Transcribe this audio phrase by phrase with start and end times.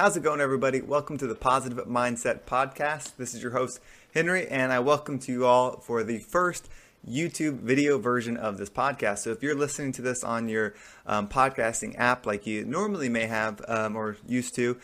[0.00, 0.80] How's it going, everybody?
[0.80, 3.16] Welcome to the Positive Mindset Podcast.
[3.18, 3.80] This is your host,
[4.14, 6.70] Henry, and I welcome to you all for the first
[7.06, 9.18] YouTube video version of this podcast.
[9.18, 10.72] So if you're listening to this on your
[11.04, 14.78] um, podcasting app like you normally may have um, or used to,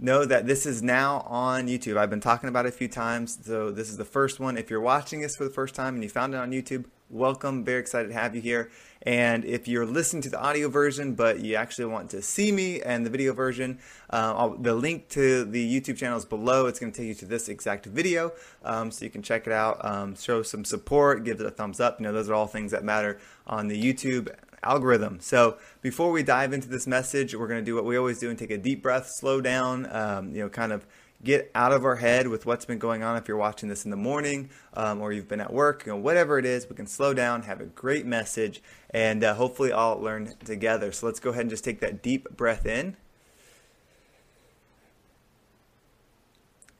[0.00, 1.96] know that this is now on YouTube.
[1.96, 4.58] I've been talking about it a few times, so this is the first one.
[4.58, 7.64] If you're watching this for the first time and you found it on YouTube, welcome.
[7.64, 8.68] Very excited to have you here.
[9.02, 12.82] And if you're listening to the audio version, but you actually want to see me
[12.82, 13.78] and the video version,
[14.10, 16.66] uh, the link to the YouTube channel is below.
[16.66, 18.32] It's going to take you to this exact video,
[18.64, 19.84] um, so you can check it out.
[19.84, 22.00] Um, show some support, give it a thumbs up.
[22.00, 25.20] You know, those are all things that matter on the YouTube algorithm.
[25.20, 28.30] So before we dive into this message, we're going to do what we always do
[28.30, 30.86] and take a deep breath, slow down, um, you know, kind of
[31.26, 33.16] get out of our head with what's been going on.
[33.16, 35.98] If you're watching this in the morning um, or you've been at work, you know,
[35.98, 40.00] whatever it is, we can slow down, have a great message, and uh, hopefully all
[40.00, 40.92] learn together.
[40.92, 42.96] So let's go ahead and just take that deep breath in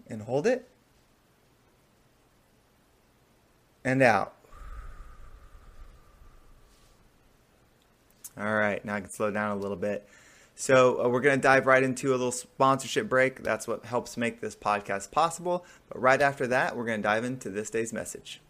[0.09, 0.69] and hold it
[3.85, 4.33] and out.
[8.39, 10.09] All right, now I can slow down a little bit.
[10.59, 13.43] So uh, we're going to dive right into a little sponsorship break.
[13.43, 15.67] That's what helps make this podcast possible.
[15.91, 18.41] But right after that, we're going to dive into this day's message.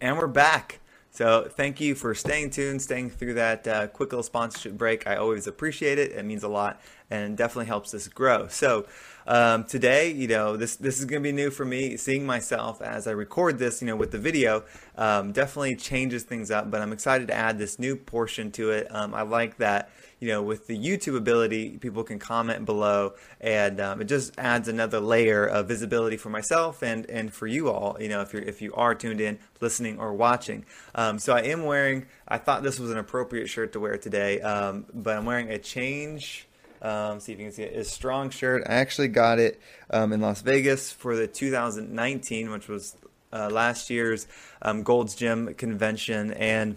[0.00, 0.78] And we're back.
[1.10, 5.06] So thank you for staying tuned, staying through that uh, quick little sponsorship break.
[5.08, 6.12] I always appreciate it.
[6.12, 6.80] It means a lot
[7.12, 8.48] and definitely helps us grow.
[8.48, 8.86] So
[9.26, 11.96] um, today, you know, this this is going to be new for me.
[11.96, 14.64] Seeing myself as I record this, you know, with the video,
[14.96, 16.70] um, definitely changes things up.
[16.70, 18.86] But I'm excited to add this new portion to it.
[18.90, 19.90] Um, I like that
[20.22, 24.68] you know, with the YouTube ability, people can comment below, and um, it just adds
[24.68, 27.96] another layer of visibility for myself and and for you all.
[28.00, 30.64] You know, if you're if you are tuned in, listening or watching.
[30.94, 32.06] Um, so I am wearing.
[32.28, 35.58] I thought this was an appropriate shirt to wear today, um, but I'm wearing a
[35.58, 36.46] change.
[36.82, 37.72] Um, see if you can see it.
[37.74, 38.64] It's strong shirt.
[38.66, 42.96] I actually got it um, in Las Vegas for the 2019, which was
[43.32, 44.26] uh, last year's
[44.60, 46.76] um, Gold's Gym convention, and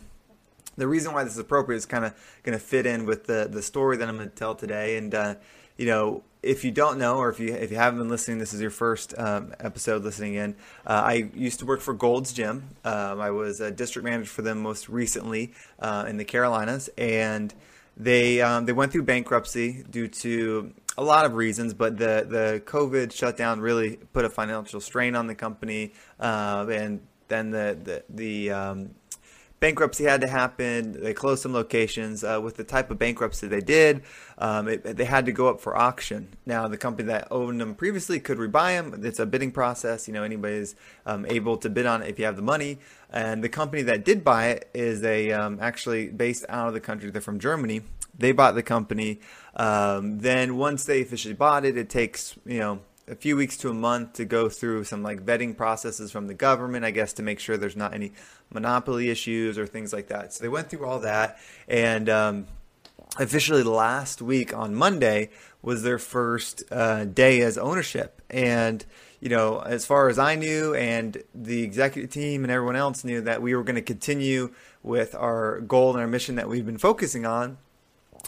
[0.78, 2.14] the reason why this is appropriate is kind of
[2.44, 4.98] going to fit in with the the story that I'm going to tell today.
[4.98, 5.36] And uh,
[5.78, 8.54] you know, if you don't know, or if you if you haven't been listening, this
[8.54, 10.56] is your first um, episode listening in.
[10.86, 12.70] Uh, I used to work for Gold's Gym.
[12.84, 17.54] Um, I was a district manager for them most recently uh, in the Carolinas, and
[17.98, 22.62] they um, they went through bankruptcy due to a lot of reasons, but the the
[22.66, 28.04] COVID shutdown really put a financial strain on the company, uh, and then the the
[28.10, 28.96] the um,
[29.66, 30.92] bankruptcy had to happen.
[31.02, 32.24] They closed some locations.
[32.24, 34.04] Uh, with the type of bankruptcy they did,
[34.38, 36.28] um, it, they had to go up for auction.
[36.46, 39.04] Now, the company that owned them previously could rebuy them.
[39.04, 40.08] It's a bidding process.
[40.08, 40.76] You know, anybody's
[41.08, 42.78] um, able to bid on it if you have the money.
[43.10, 46.80] And the company that did buy it is a um, actually based out of the
[46.80, 47.10] country.
[47.10, 47.82] They're from Germany.
[48.16, 49.20] They bought the company.
[49.56, 53.70] Um, then once they officially bought it, it takes you know a few weeks to
[53.70, 57.24] a month to go through some like vetting processes from the government, I guess, to
[57.24, 58.14] make sure there's not any
[58.52, 60.34] monopoly issues or things like that.
[60.34, 62.48] So they went through all that, and um,
[63.20, 65.30] officially last week on Monday
[65.62, 68.22] was their first uh, day as ownership.
[68.30, 68.86] And
[69.20, 73.22] you know, as far as I knew, and the executive team and everyone else knew
[73.22, 76.78] that we were going to continue with our goal and our mission that we've been
[76.78, 77.58] focusing on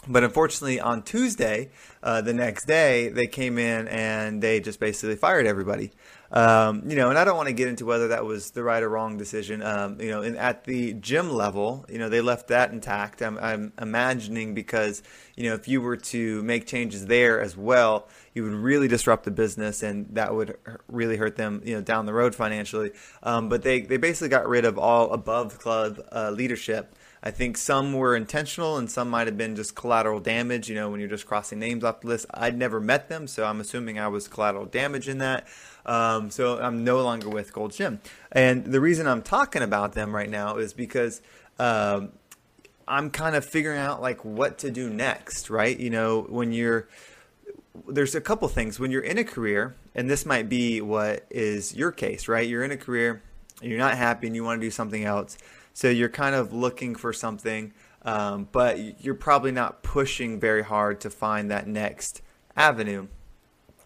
[0.06, 1.70] but unfortunately, on Tuesday,
[2.02, 5.92] uh, the next day, they came in and they just basically fired everybody.
[6.30, 8.82] Um, you know, and I don't want to get into whether that was the right
[8.82, 9.62] or wrong decision.
[9.62, 13.22] Um, you know, at the gym level, you know, they left that intact.
[13.22, 15.02] I'm, I'm, imagining because,
[15.36, 19.24] you know, if you were to make changes there as well, you would really disrupt
[19.24, 22.90] the business and that would really hurt them, you know, down the road financially.
[23.22, 26.94] Um, but they, they basically got rid of all above club uh, leadership.
[27.22, 30.88] I think some were intentional and some might have been just collateral damage, you know,
[30.90, 32.26] when you're just crossing names off the list.
[32.32, 35.46] I'd never met them, so I'm assuming I was collateral damage in that.
[35.84, 38.00] Um, so I'm no longer with Gold Gym.
[38.30, 41.22] And the reason I'm talking about them right now is because
[41.58, 42.12] um,
[42.86, 45.78] I'm kind of figuring out like what to do next, right?
[45.78, 46.88] You know, when you're
[47.86, 51.74] there's a couple things when you're in a career, and this might be what is
[51.74, 52.46] your case, right?
[52.46, 53.22] You're in a career,
[53.60, 55.38] and you're not happy, and you want to do something else.
[55.78, 57.72] So you're kind of looking for something,
[58.02, 62.20] um, but you're probably not pushing very hard to find that next
[62.56, 63.06] avenue.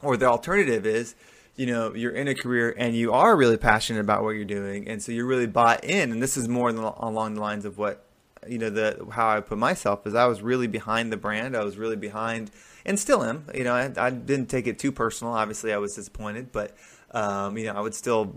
[0.00, 1.14] Or the alternative is,
[1.54, 4.88] you know, you're in a career and you are really passionate about what you're doing,
[4.88, 6.12] and so you're really bought in.
[6.12, 8.06] And this is more along the lines of what
[8.48, 11.54] you know the how I put myself is I was really behind the brand.
[11.54, 12.50] I was really behind,
[12.86, 13.44] and still am.
[13.54, 15.34] You know, I, I didn't take it too personal.
[15.34, 16.74] Obviously, I was disappointed, but
[17.10, 18.34] um, you know, I would still,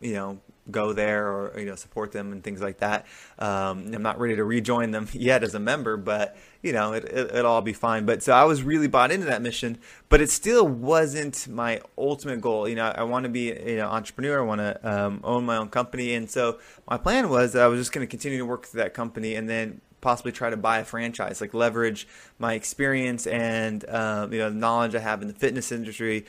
[0.00, 0.40] you know,
[0.70, 3.06] go there or you know support them and things like that.
[3.38, 7.04] Um, I'm not ready to rejoin them yet as a member, but you know it,
[7.04, 8.06] it, will all be fine.
[8.06, 9.78] But so I was really bought into that mission,
[10.08, 12.68] but it still wasn't my ultimate goal.
[12.68, 14.40] You know, I want to be you know entrepreneur.
[14.40, 17.66] I want to um, own my own company, and so my plan was that I
[17.66, 20.56] was just going to continue to work through that company and then possibly try to
[20.56, 22.06] buy a franchise, like leverage
[22.38, 26.26] my experience and um, you know knowledge I have in the fitness industry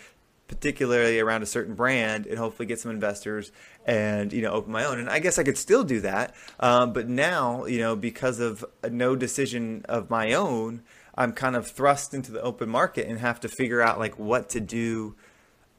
[0.54, 3.52] particularly around a certain brand and hopefully get some investors
[3.86, 5.00] and you know open my own.
[5.00, 8.64] And i guess i could still do that um, but now you know because of
[8.90, 10.84] no decision of my own
[11.16, 14.50] i'm kind of thrust into the open market and have to figure out like what
[14.50, 15.16] to do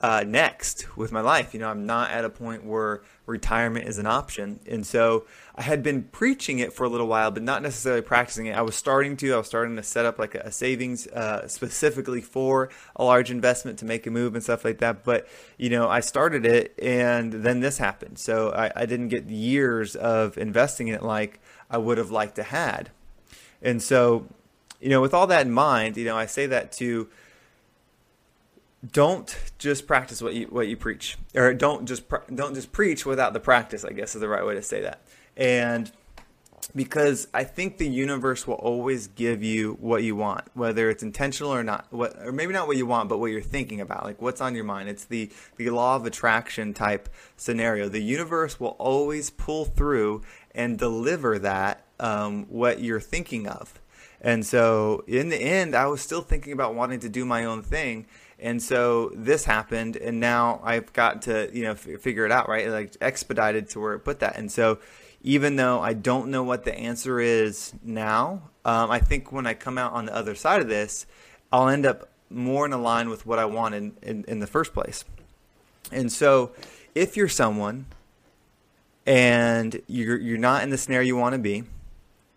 [0.05, 1.55] uh, next with my life.
[1.55, 4.61] You know, I'm not at a point where retirement is an option.
[4.67, 5.25] And so
[5.55, 8.55] I had been preaching it for a little while, but not necessarily practicing it.
[8.55, 12.21] I was starting to, I was starting to set up like a, savings uh, specifically
[12.21, 15.05] for a large investment to make a move and stuff like that.
[15.05, 18.19] But, you know, I started it and then this happened.
[18.19, 21.41] So I, I didn't get years of investing in it like
[21.71, 22.91] I would have liked to had.
[23.63, 24.27] And so,
[24.83, 27.09] you know, with all that in mind, you know, I say that to,
[28.93, 32.05] don't just practice what you what you preach, or don't just
[32.35, 33.85] don't just preach without the practice.
[33.85, 35.03] I guess is the right way to say that.
[35.37, 35.91] And
[36.75, 41.53] because I think the universe will always give you what you want, whether it's intentional
[41.53, 44.21] or not, what, or maybe not what you want, but what you're thinking about, like
[44.21, 44.89] what's on your mind.
[44.89, 47.89] It's the, the law of attraction type scenario.
[47.89, 50.23] The universe will always pull through
[50.55, 53.81] and deliver that, um, what you're thinking of.
[54.21, 57.63] And so in the end, I was still thinking about wanting to do my own
[57.63, 58.07] thing.
[58.45, 62.47] And so this happened, and now I've got to you know f- figure it out,
[62.47, 62.69] right?
[62.69, 64.37] Like expedited to where it put that.
[64.37, 64.81] And so
[65.23, 69.55] even though I don't know what the answer is now, um, I think when I
[69.55, 71.07] come out on the other side of this,
[71.51, 75.07] I'll end up more in line with what I wanted in, in, the first place.
[75.91, 76.53] And so
[76.95, 77.87] if you're someone
[79.07, 81.65] and you're you're not in the scenario you want to be,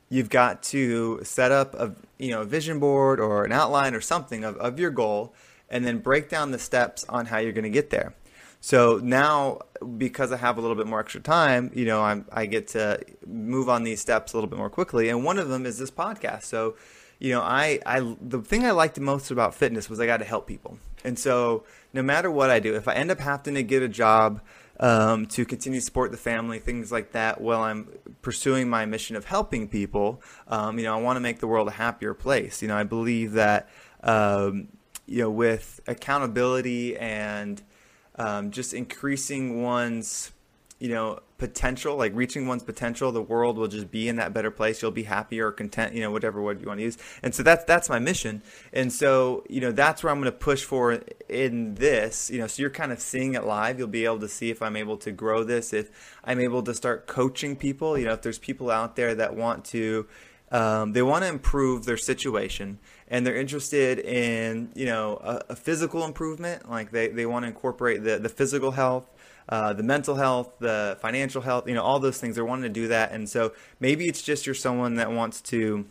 [0.10, 4.00] you've got to set up a you know a vision board or an outline or
[4.00, 5.34] something of, of your goal
[5.70, 8.14] and then break down the steps on how you're going to get there.
[8.60, 9.60] So now,
[9.98, 13.00] because I have a little bit more extra time, you know, I'm, I get to
[13.26, 15.10] move on these steps a little bit more quickly.
[15.10, 16.44] And one of them is this podcast.
[16.44, 16.76] So,
[17.20, 20.18] you know, I, I the thing I liked the most about fitness was I got
[20.18, 20.80] to help people.
[21.04, 23.88] And so, no matter what I do, if I end up having to get a
[23.88, 24.42] job
[24.80, 27.90] um, to continue to support the family, things like that, while I'm
[28.22, 31.68] pursuing my mission of helping people, um, you know, I want to make the world
[31.68, 32.62] a happier place.
[32.62, 33.70] You know, I believe that
[34.04, 34.70] um,
[35.08, 37.62] you know, with accountability and
[38.16, 40.32] um, just increasing one's,
[40.80, 44.52] you know, potential, like reaching one's potential, the world will just be in that better
[44.52, 44.82] place.
[44.82, 46.98] You'll be happier or content, you know, whatever word you want to use.
[47.24, 48.42] And so that's that's my mission.
[48.74, 51.00] And so, you know, that's where I'm going to push for
[51.30, 52.30] in this.
[52.30, 53.80] You know, so you're kind of seeing it live.
[53.80, 56.74] You'll be able to see if I'm able to grow this, if I'm able to
[56.74, 57.98] start coaching people.
[57.98, 60.08] You know, if there's people out there that want to,
[60.52, 65.56] um, they want to improve their situation and they're interested in you know a, a
[65.56, 69.10] physical improvement like they, they want to incorporate the, the physical health
[69.50, 72.70] uh, the mental health the financial health you know all those things they're wanting to
[72.70, 75.86] do that and so maybe it's just you're someone that wants to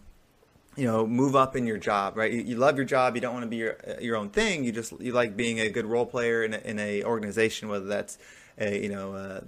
[0.76, 2.32] you know move up in your job right?
[2.32, 4.72] You, you love your job you don't want to be your, your own thing you
[4.72, 8.18] just you like being a good role player in a, in a organization whether that's
[8.58, 9.40] a you know uh,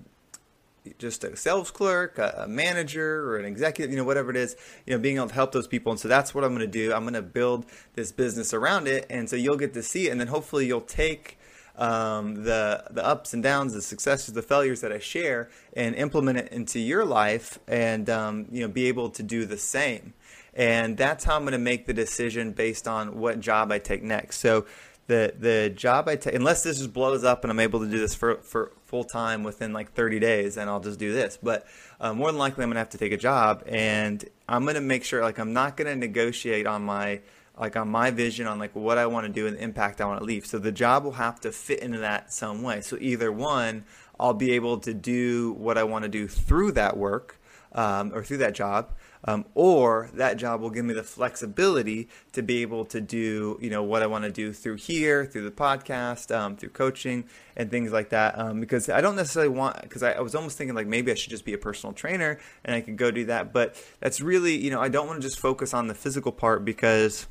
[0.98, 4.56] just a sales clerk, a, manager, or an executive, you know, whatever it is,
[4.86, 5.92] you know, being able to help those people.
[5.92, 6.92] And so that's what I'm going to do.
[6.92, 9.06] I'm going to build this business around it.
[9.10, 10.10] And so you'll get to see it.
[10.10, 11.38] And then hopefully you'll take
[11.78, 16.38] um, the the ups and downs, the successes, the failures that I share, and implement
[16.38, 20.12] it into your life, and um, you know, be able to do the same.
[20.54, 24.02] And that's how I'm going to make the decision based on what job I take
[24.02, 24.40] next.
[24.40, 24.66] So
[25.08, 27.98] the the job I take, unless this just blows up and I'm able to do
[27.98, 31.38] this for for full time within like 30 days, and I'll just do this.
[31.42, 31.66] But
[32.00, 35.04] uh, more than likely, I'm gonna have to take a job, and I'm gonna make
[35.04, 37.20] sure like I'm not gonna negotiate on my
[37.58, 40.04] like on my vision on like what I want to do and the impact I
[40.04, 40.46] want to leave.
[40.46, 42.82] So the job will have to fit into that some way.
[42.82, 43.84] So either one,
[44.20, 47.40] I'll be able to do what I want to do through that work
[47.72, 48.92] um, or through that job,
[49.24, 53.70] um, or that job will give me the flexibility to be able to do you
[53.70, 57.24] know what I want to do through here, through the podcast, um, through coaching
[57.56, 58.38] and things like that.
[58.38, 61.14] Um, because I don't necessarily want because I, I, was almost thinking like maybe I
[61.14, 64.56] should just be a personal trainer and I could go do that, but that's really
[64.56, 67.26] you know I don't want to just focus on the physical part because.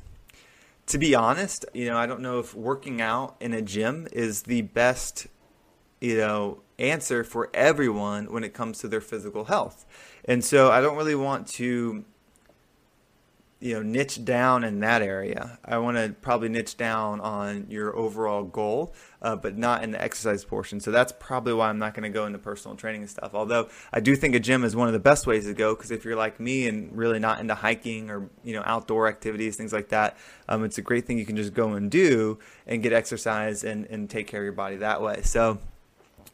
[0.88, 4.44] To be honest, you know, I don't know if working out in a gym is
[4.44, 5.26] the best,
[6.00, 9.84] you know, answer for everyone when it comes to their physical health.
[10.24, 12.04] And so I don't really want to
[13.60, 15.58] you know niche down in that area.
[15.64, 20.00] I want to probably niche down on your overall goal, uh, but not in the
[20.00, 20.78] exercise portion.
[20.78, 23.32] So that's probably why I'm not going to go into personal training and stuff.
[23.34, 25.90] Although I do think a gym is one of the best ways to go because
[25.90, 29.72] if you're like me and really not into hiking or you know outdoor activities, things
[29.72, 30.16] like that,
[30.48, 33.86] um, it's a great thing you can just go and do and get exercise and
[33.86, 35.22] and take care of your body that way.
[35.22, 35.58] So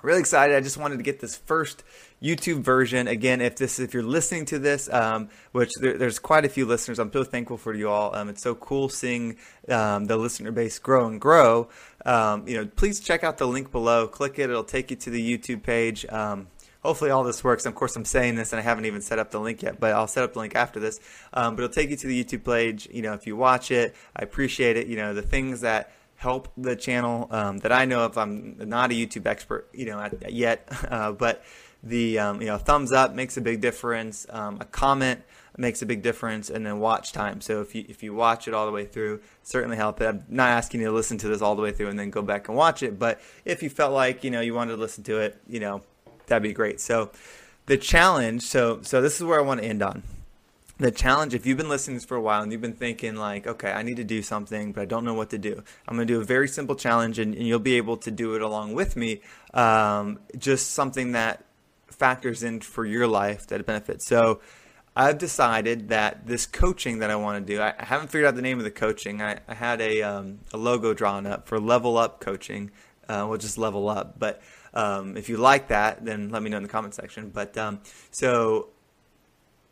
[0.04, 0.54] really excited.
[0.54, 1.82] I just wanted to get this first
[2.22, 3.08] YouTube version.
[3.08, 6.66] Again, if this if you're listening to this, um, which there, there's quite a few
[6.66, 8.14] listeners, I'm so thankful for you all.
[8.14, 9.36] Um, it's so cool seeing
[9.68, 11.68] um, the listener base grow and grow.
[12.04, 14.06] Um, you know, please check out the link below.
[14.06, 16.06] Click it; it'll take you to the YouTube page.
[16.06, 16.48] Um,
[16.84, 17.64] hopefully all this works.
[17.66, 19.92] Of course, I'm saying this and I haven't even set up the link yet, but
[19.92, 21.00] I'll set up the link after this.
[21.32, 22.88] Um, but it'll take you to the YouTube page.
[22.92, 24.86] You know, if you watch it, I appreciate it.
[24.86, 25.92] You know, the things that
[26.24, 28.16] help the channel um, that I know of.
[28.16, 31.44] I'm not a YouTube expert, you know, yet, uh, but
[31.82, 34.26] the um, you know thumbs up makes a big difference.
[34.30, 35.20] Um, a comment
[35.56, 37.42] makes a big difference, and then watch time.
[37.42, 40.06] So if you if you watch it all the way through, certainly help it.
[40.06, 42.22] I'm not asking you to listen to this all the way through and then go
[42.22, 45.04] back and watch it, but if you felt like you know you wanted to listen
[45.04, 45.82] to it, you know,
[46.26, 46.80] that'd be great.
[46.80, 47.10] So
[47.66, 48.42] the challenge.
[48.42, 50.02] So so this is where I want to end on
[50.78, 53.46] the challenge if you've been listening this for a while and you've been thinking like
[53.46, 56.06] okay i need to do something but i don't know what to do i'm going
[56.06, 58.74] to do a very simple challenge and, and, you'll be able to do it along
[58.74, 59.20] with me
[59.52, 61.44] um, just something that
[61.88, 64.04] factors in for your life that benefits.
[64.04, 64.40] So
[64.96, 68.36] i've decided that this coaching that i want to do i, I haven't figured out
[68.36, 69.22] the name of the coaching.
[69.22, 72.70] I, I had a, um, a logo drawn up for level up coaching
[73.08, 74.42] uh, we'll just level up but
[74.74, 77.30] um, if you like that then let me know in the comment section.
[77.30, 78.70] But um, so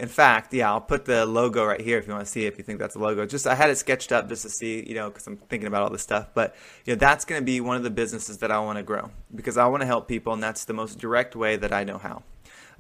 [0.03, 2.49] in fact, yeah, I'll put the logo right here if you want to see it,
[2.49, 3.25] if you think that's a logo.
[3.25, 5.83] Just I had it sketched up just to see, you know, because I'm thinking about
[5.83, 6.31] all this stuff.
[6.35, 8.83] But you know, that's going to be one of the businesses that I want to
[8.83, 11.85] grow because I want to help people, and that's the most direct way that I
[11.85, 12.25] know how.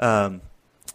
[0.00, 0.40] Um,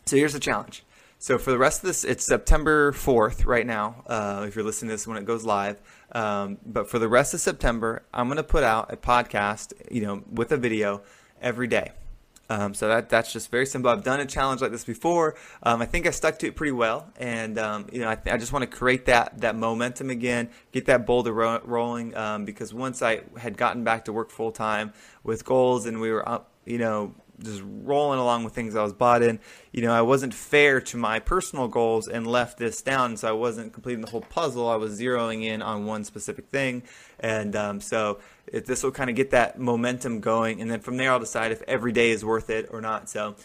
[0.06, 0.84] so here's the challenge.
[1.18, 4.04] So for the rest of this, it's September 4th right now.
[4.06, 5.80] Uh, if you're listening to this when it goes live,
[6.12, 10.02] um, but for the rest of September, I'm going to put out a podcast, you
[10.02, 11.04] know, with a video
[11.42, 11.94] every day.
[12.50, 13.92] Um, so that that's just very simple.
[13.92, 15.36] I've done a challenge like this before.
[15.64, 18.34] Um, I think I stuck to it pretty well, and um, you know I, th-
[18.34, 22.16] I just want to create that that momentum again, get that boulder ro- rolling.
[22.16, 26.12] Um, because once I had gotten back to work full time with Gold's, and we
[26.12, 29.40] were up, you know just rolling along with things I was bought in.
[29.72, 33.32] You know, I wasn't fair to my personal goals and left this down, so I
[33.32, 34.68] wasn't completing the whole puzzle.
[34.68, 36.84] I was zeroing in on one specific thing,
[37.20, 38.20] and um, so
[38.52, 41.62] this will kind of get that momentum going, and then from there I'll decide if
[41.64, 43.10] every day is worth it or not.
[43.10, 43.36] So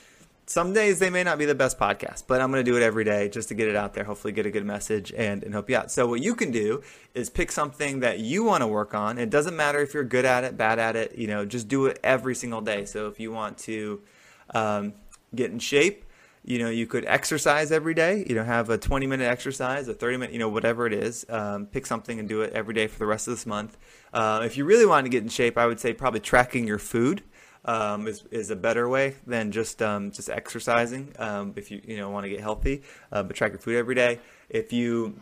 [0.52, 2.82] some days they may not be the best podcast, but I'm going to do it
[2.82, 5.54] every day just to get it out there, hopefully get a good message and, and
[5.54, 5.90] help you out.
[5.90, 6.82] So what you can do
[7.14, 9.16] is pick something that you want to work on.
[9.16, 11.86] It doesn't matter if you're good at it, bad at it, you know, just do
[11.86, 12.84] it every single day.
[12.84, 14.02] So if you want to
[14.50, 14.92] um,
[15.34, 16.04] get in shape,
[16.44, 19.94] you know, you could exercise every day, you know, have a 20 minute exercise, a
[19.94, 22.88] 30 minute, you know, whatever it is, um, pick something and do it every day
[22.88, 23.78] for the rest of this month.
[24.12, 26.78] Uh, if you really want to get in shape, I would say probably tracking your
[26.78, 27.22] food
[27.64, 31.12] um, is, is a better way than just um, just exercising.
[31.18, 33.94] Um, if you you know want to get healthy, uh, but track your food every
[33.94, 34.20] day.
[34.48, 35.20] If you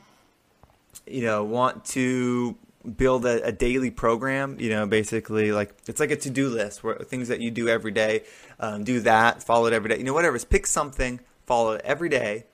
[1.06, 2.56] you know want to
[2.96, 6.82] build a, a, daily program, you know, basically like it's like a to do list
[6.82, 8.24] where things that you do every day,
[8.58, 9.98] um, do that, follow it every day.
[9.98, 10.36] You know, whatever.
[10.36, 12.46] Just pick something, follow it every day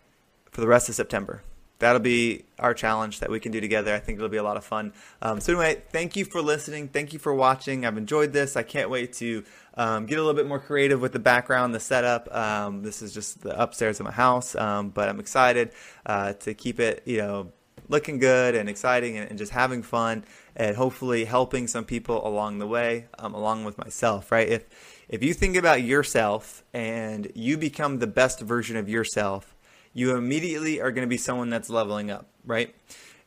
[0.51, 1.43] for the rest of September
[1.79, 3.95] that'll be our challenge that we can do together.
[3.95, 4.93] I think it'll be a lot of fun.
[5.21, 6.89] Um, so anyway, thank you for listening.
[6.89, 7.85] Thank you for watching.
[7.85, 8.57] I've enjoyed this.
[8.57, 11.81] I can't wait to um, get a little bit more creative with the background, the
[11.81, 12.35] setup.
[12.35, 15.73] Um, this is just the upstairs of my house, um, but I'm excited
[16.07, 17.53] uh, to keep it, you know,
[17.89, 20.25] looking good and exciting and, and, just having fun
[20.57, 24.33] and hopefully helping some people along the way, um, along with myself.
[24.33, 24.49] Right?
[24.49, 24.65] If
[25.09, 29.56] if you think about yourself and you become the best version of yourself
[29.97, 32.75] you immediately are going to be someone that's leveling up, right?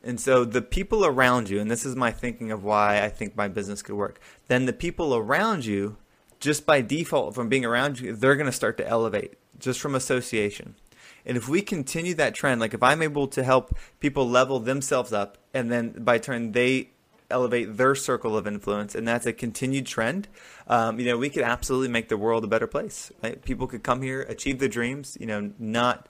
[0.04, 3.36] And so the people around you, and this is my thinking of why I think
[3.36, 5.98] my business could work, then the people around you,
[6.40, 9.96] just by default from being around you, they're going to start to elevate just from
[9.96, 10.76] association.
[11.26, 15.12] And if we continue that trend, like if I'm able to help people level themselves
[15.12, 16.92] up, and then by turn they
[17.32, 20.28] elevate their circle of influence, and that's a continued trend,
[20.68, 23.12] um, you know, we could absolutely make the world a better place.
[23.24, 23.44] Right?
[23.44, 26.08] People could come here, achieve their dreams, you know, not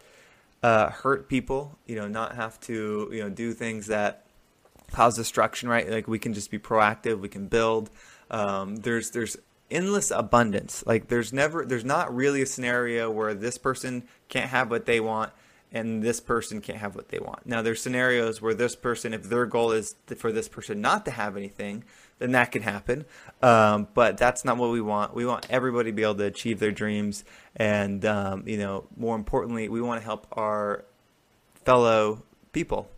[0.61, 4.25] uh, hurt people, you know, not have to, you know, do things that
[4.91, 5.89] cause destruction, right?
[5.89, 7.89] Like we can just be proactive, we can build.
[8.29, 9.37] Um, there's there's
[9.71, 10.83] endless abundance.
[10.85, 14.99] Like there's never there's not really a scenario where this person can't have what they
[14.99, 15.31] want
[15.71, 17.45] and this person can't have what they want.
[17.45, 21.11] Now there's scenarios where this person, if their goal is for this person not to
[21.11, 21.83] have anything,
[22.19, 23.05] then that can happen.
[23.41, 25.15] Um, but that's not what we want.
[25.15, 27.23] We want everybody to be able to achieve their dreams,
[27.55, 30.85] and um, you know, more importantly, we want to help our
[31.65, 32.89] fellow people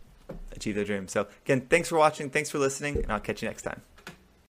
[0.52, 1.12] achieve their dreams.
[1.12, 3.82] So again, thanks for watching, thanks for listening, and I'll catch you next time.